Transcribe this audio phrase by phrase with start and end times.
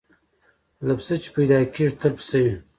[0.85, 2.55] له پسه چي پیدا کیږي تل پسه وي